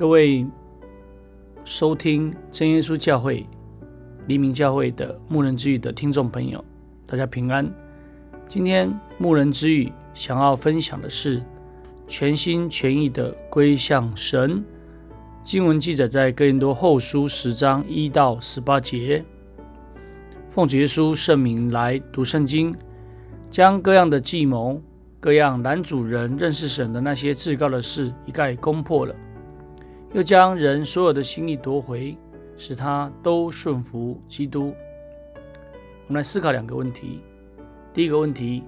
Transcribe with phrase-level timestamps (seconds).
[0.00, 0.46] 各位
[1.62, 3.46] 收听真耶稣教会
[4.28, 6.64] 黎明教会的牧人之语的听众朋友，
[7.06, 7.70] 大家平安。
[8.48, 11.42] 今天牧人之语想要分享的是
[12.08, 14.64] 全心全意的归向神。
[15.44, 19.22] 经文记载在哥林多后书十章一到十八节。
[20.48, 22.74] 奉主耶稣圣名来读圣经，
[23.50, 24.80] 将各样的计谋、
[25.20, 29.14] 各样拦阻人认识神的那些至高的事一概攻破了，
[30.12, 32.16] 又将人所有的心意夺回，
[32.56, 34.74] 使他都顺服基督。
[36.08, 37.20] 我们来思考两个问题：
[37.94, 38.64] 第一个问题，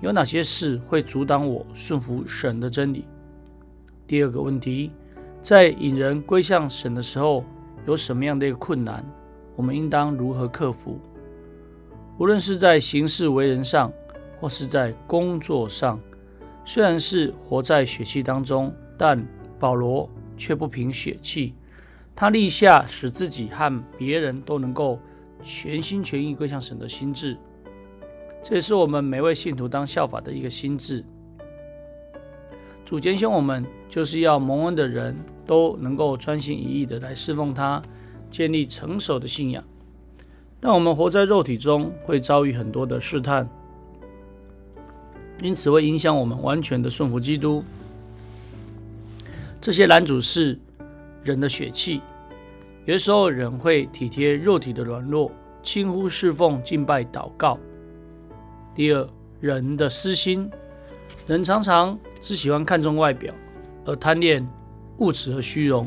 [0.00, 3.04] 有哪些事会阻挡我顺服神的真理？
[4.04, 4.90] 第二个问题，
[5.40, 7.44] 在引人归向神的时候，
[7.86, 9.04] 有什么样的一个困难？
[9.54, 10.98] 我们应当如何克服？
[12.18, 13.92] 无论是在行事为人上，
[14.40, 16.00] 或是在工作上，
[16.64, 19.24] 虽然是活在血气当中，但
[19.60, 21.52] 保罗却不凭血气，
[22.16, 24.98] 他立下使自己和别人都能够
[25.42, 27.36] 全心全意归向神的心志。
[28.42, 31.04] 这也是我们每位信徒当效法的一个心智。
[32.86, 37.82] 主拣选我们，就是要蒙恩的人都能够专心一意的来侍奉他，
[38.30, 39.62] 建立成熟的信仰。
[40.58, 43.46] 但我们活在肉体中，会遭遇很多的试探，
[45.42, 47.62] 因此会影响我们完全的顺服基督。
[49.60, 50.58] 这些拦阻是
[51.22, 52.00] 人的血气，
[52.86, 55.30] 有的时候人会体贴肉体的软弱，
[55.62, 57.58] 轻忽侍奉、敬拜、祷告。
[58.74, 59.06] 第二，
[59.38, 60.50] 人的私心，
[61.26, 63.34] 人常常只喜欢看重外表，
[63.84, 64.48] 而贪恋
[64.96, 65.86] 物质和虚荣，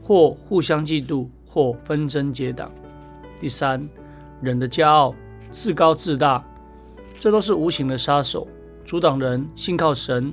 [0.00, 2.70] 或互相嫉妒，或纷争结党。
[3.36, 3.84] 第三，
[4.40, 5.12] 人的骄傲、
[5.50, 6.44] 自高自大，
[7.18, 8.46] 这都是无形的杀手，
[8.84, 10.32] 阻挡人信靠神，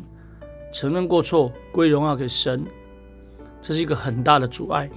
[0.71, 2.65] 承认过错，归荣耀给神，
[3.61, 4.89] 这是一个很大的阻碍。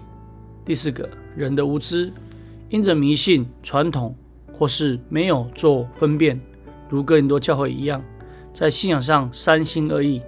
[0.64, 2.12] 第四个，人的无知，
[2.70, 4.14] 因着迷信、传统，
[4.52, 6.40] 或是没有做分辨，
[6.88, 8.02] 如哥林多教会一样，
[8.52, 10.22] 在信仰上三心二意，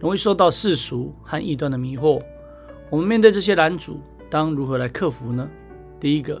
[0.00, 2.20] 容易受到世俗和异端的迷惑。
[2.90, 4.00] 我们面对这些拦阻，
[4.30, 5.48] 当如何来克服呢？
[6.00, 6.40] 第一个，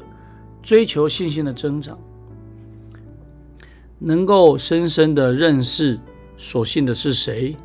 [0.62, 1.98] 追求信心的增长，
[3.98, 5.98] 能够深深的认识
[6.36, 7.56] 所信的是谁，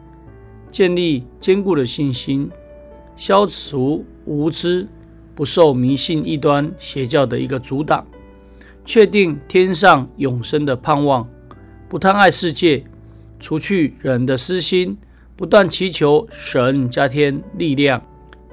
[0.72, 2.50] 建立坚固的信心，
[3.16, 4.88] 消除无知，
[5.36, 8.06] 不受迷信异端邪教的一个阻挡，
[8.86, 11.28] 确定天上永生的盼望，
[11.88, 12.84] 不贪爱世界，
[13.40, 14.98] 除去人的私心，
[15.36, 18.02] 不断祈求神加添力量，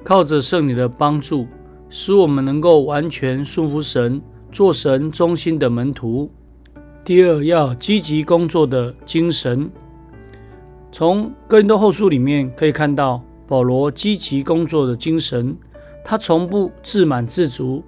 [0.03, 1.47] 靠着圣灵的帮助。
[1.89, 6.29] 使我们能够完全顺服神，做神忠心的门徒。
[7.05, 9.69] 第二，要积极工作的精神。
[10.97, 15.55] 从哥林多后书里面可以看到保罗积极工作的精神。
[16.03, 17.83] 他从不自满自足，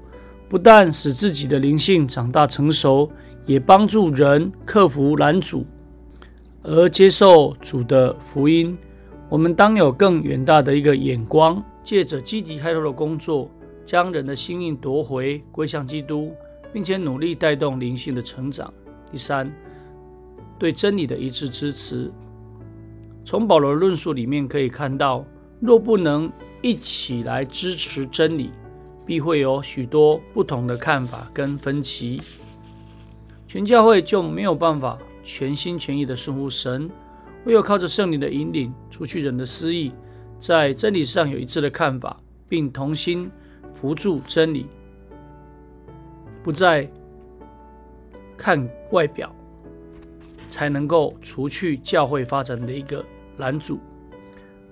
[0.48, 3.10] 不但使自己的灵性长大成熟，
[3.48, 5.66] 也帮助人克服拦阻，
[6.62, 8.78] 而接受主的福音。
[9.28, 13.50] 我们当有更远大的一个眼光，借着积极开拓的工作。
[13.84, 16.32] 将人的心意夺回，归向基督，
[16.72, 18.72] 并且努力带动灵性的成长。
[19.12, 19.52] 第三，
[20.60, 22.12] 对真理的一致支持。
[23.30, 25.24] 从保罗的论述里面可以看到，
[25.60, 26.32] 若不能
[26.64, 28.50] 一起来支持真理，
[29.06, 32.20] 必会有许多不同的看法跟分歧，
[33.48, 36.90] 全教会就没有办法全心全意的顺服神。
[37.46, 39.92] 唯有靠着圣灵的引领，除去人的私意，
[40.40, 43.30] 在真理上有一致的看法，并同心。
[43.72, 44.66] 扶助真理，
[46.42, 46.90] 不再
[48.36, 49.32] 看外表，
[50.50, 53.06] 才能够除去教会发展的一个
[53.40, 53.80] 拦阻。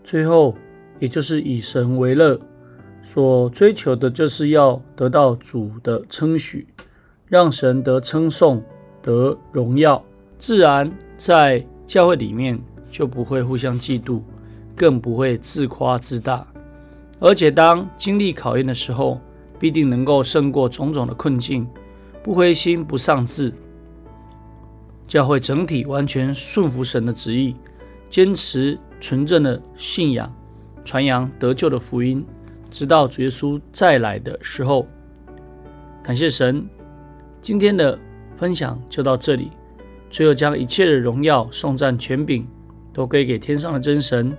[0.03, 0.55] 最后，
[0.99, 2.39] 也就是以神为乐，
[3.01, 6.67] 所追求的就是要得到主的称许，
[7.27, 8.63] 让神得称颂、
[9.01, 10.03] 得荣耀。
[10.37, 12.59] 自然在教会里面
[12.91, 14.21] 就不会互相嫉妒，
[14.75, 16.45] 更不会自夸自大。
[17.19, 19.19] 而且，当经历考验的时候，
[19.57, 21.67] 必定能够胜过种种的困境，
[22.23, 23.51] 不灰心，不丧志。
[25.07, 27.55] 教会整体完全顺服神的旨意，
[28.09, 30.33] 坚持纯正的信仰，
[30.83, 32.25] 传扬得救的福音，
[32.71, 34.87] 直到主耶稣再来的时候。
[36.03, 36.65] 感谢神，
[37.41, 37.97] 今天的
[38.35, 39.51] 分享就到这里。
[40.09, 42.47] 最后，将一切的荣耀、颂赞、权柄
[42.93, 44.35] 都归给天上的真神。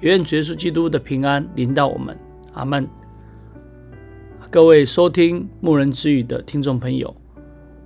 [0.00, 2.14] 愿主耶稣基督的平安临到我们，
[2.52, 2.86] 阿门。
[4.50, 7.16] 各位收听牧人之语的听众朋友，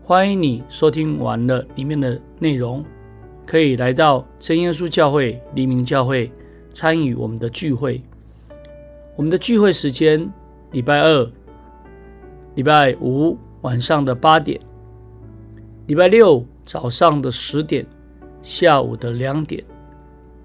[0.03, 2.85] 欢迎你收听完了里面的内容，
[3.49, 6.31] 可以来到真耶稣教会黎明教会
[6.71, 8.03] 参与我们的聚会。
[9.17, 10.31] 我们的聚会时间：
[10.73, 11.31] 礼拜二、
[12.57, 14.61] 礼拜五晚上的八点，
[15.87, 17.87] 礼拜六早上的十点，
[18.43, 19.65] 下午的两点。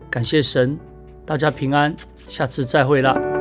[0.09, 0.79] 感谢神，
[1.25, 1.93] 大家平安，
[2.29, 3.32] 下次再会啦。